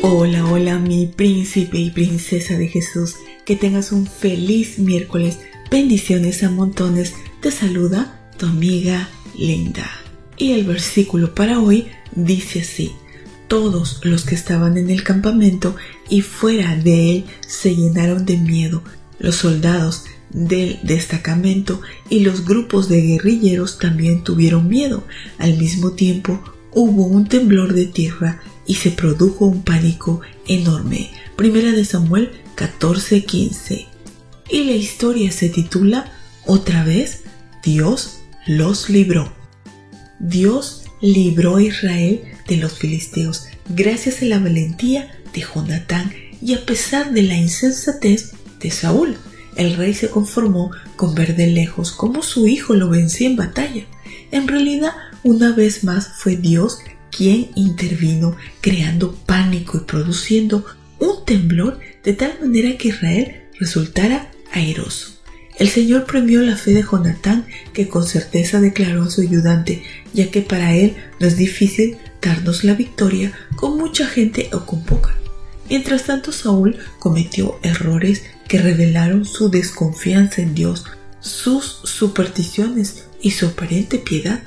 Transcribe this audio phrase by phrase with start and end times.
[0.00, 3.16] Hola, hola mi príncipe y princesa de Jesús.
[3.44, 5.40] Que tengas un feliz miércoles.
[5.72, 7.14] Bendiciones a montones.
[7.40, 9.90] Te saluda tu amiga Linda.
[10.36, 12.92] Y el versículo para hoy dice así.
[13.48, 15.74] Todos los que estaban en el campamento
[16.08, 18.84] y fuera de él se llenaron de miedo.
[19.18, 25.02] Los soldados del destacamento y los grupos de guerrilleros también tuvieron miedo.
[25.38, 26.40] Al mismo tiempo
[26.72, 31.10] hubo un temblor de tierra y se produjo un pánico enorme.
[31.34, 33.88] Primera de Samuel 14:15.
[34.48, 36.12] Y la historia se titula
[36.46, 37.22] Otra vez
[37.64, 39.32] Dios los libró.
[40.20, 46.64] Dios libró a Israel de los filisteos gracias a la valentía de Jonatán y a
[46.64, 49.16] pesar de la insensatez de Saúl.
[49.56, 53.84] El rey se conformó con ver de lejos cómo su hijo lo vencía en batalla.
[54.30, 54.92] En realidad,
[55.24, 56.78] una vez más fue Dios
[57.18, 60.64] quien intervino creando pánico y produciendo
[61.00, 65.18] un temblor de tal manera que Israel resultara airoso.
[65.58, 69.82] El Señor premió la fe de Jonatán, que con certeza declaró a su ayudante,
[70.14, 74.84] ya que para él no es difícil darnos la victoria con mucha gente o con
[74.84, 75.16] poca.
[75.68, 80.84] Mientras tanto, Saúl cometió errores que revelaron su desconfianza en Dios,
[81.20, 84.40] sus supersticiones y su aparente piedad.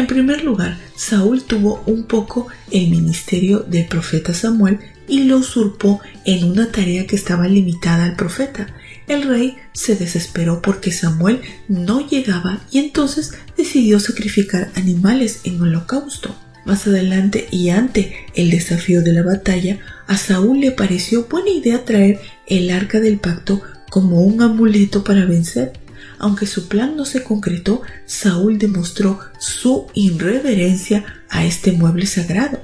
[0.00, 6.00] En primer lugar, Saúl tuvo un poco el ministerio del profeta Samuel y lo usurpó
[6.24, 8.66] en una tarea que estaba limitada al profeta.
[9.08, 16.34] El rey se desesperó porque Samuel no llegaba y entonces decidió sacrificar animales en holocausto.
[16.64, 21.84] Más adelante y ante el desafío de la batalla, a Saúl le pareció buena idea
[21.84, 23.60] traer el arca del pacto
[23.90, 25.74] como un amuleto para vencer.
[26.18, 32.60] Aunque su plan no se concretó, Saúl demostró su irreverencia a este mueble sagrado.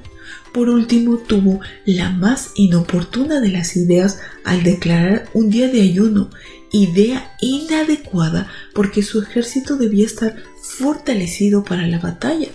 [0.53, 6.29] Por último, tuvo la más inoportuna de las ideas al declarar un día de ayuno,
[6.71, 12.47] idea inadecuada porque su ejército debía estar fortalecido para la batalla.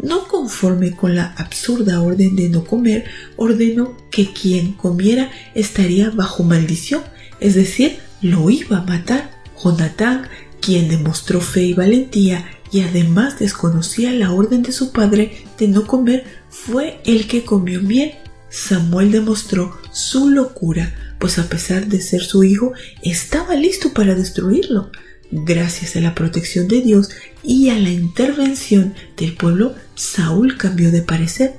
[0.00, 3.06] No conforme con la absurda orden de no comer,
[3.36, 7.02] ordenó que quien comiera estaría bajo maldición,
[7.40, 9.37] es decir, lo iba a matar.
[9.62, 10.28] Jonatán,
[10.60, 15.86] quien demostró fe y valentía y además desconocía la orden de su padre de no
[15.86, 18.14] comer, fue el que comió miel.
[18.50, 24.90] Samuel demostró su locura, pues a pesar de ser su hijo, estaba listo para destruirlo.
[25.30, 27.10] Gracias a la protección de Dios
[27.42, 31.54] y a la intervención del pueblo, Saúl cambió de parecer.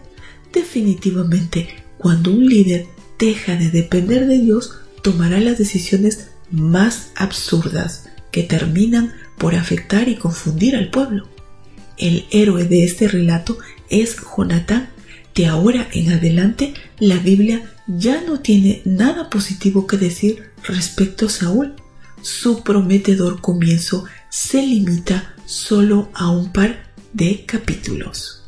[0.52, 1.68] Definitivamente,
[2.00, 2.88] cuando un líder
[3.20, 10.16] deja de depender de Dios, tomará las decisiones más absurdas que terminan por afectar y
[10.16, 11.28] confundir al pueblo.
[11.98, 13.58] El héroe de este relato
[13.90, 14.90] es Jonatán.
[15.36, 21.30] De ahora en adelante, la Biblia ya no tiene nada positivo que decir respecto a
[21.30, 21.76] Saúl
[22.22, 28.44] su prometedor comienzo se limita solo a un par de capítulos.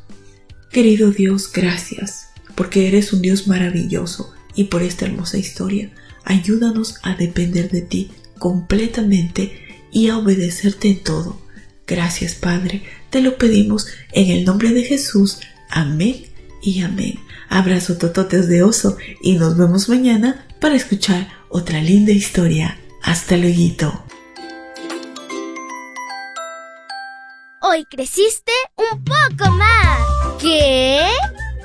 [0.72, 5.90] Querido Dios, gracias, porque eres un Dios maravilloso y por esta hermosa historia.
[6.24, 11.42] Ayúdanos a depender de ti completamente y a obedecerte en todo.
[11.86, 15.40] Gracias, Padre, te lo pedimos en el nombre de Jesús.
[15.70, 16.26] Amén
[16.62, 17.20] y amén.
[17.50, 24.06] Abrazo tototes de oso y nos vemos mañana para escuchar otra linda historia hasta luego.
[27.62, 30.00] Hoy creciste un poco más.
[30.42, 31.06] ¿Qué?